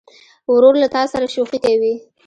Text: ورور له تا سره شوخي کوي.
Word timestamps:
ورور 0.53 0.73
له 0.81 0.87
تا 0.95 1.01
سره 1.11 1.31
شوخي 1.33 1.59
کوي. 1.65 1.93